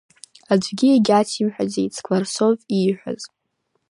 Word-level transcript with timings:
Аӡәгьы 0.51 0.89
егьацимҳәаӡеит 0.91 1.91
Скварцов 1.97 2.57
ииҳәаз. 2.77 3.21